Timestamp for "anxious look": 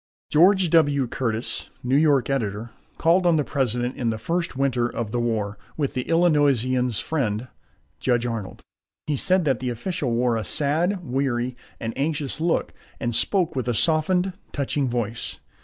11.95-12.73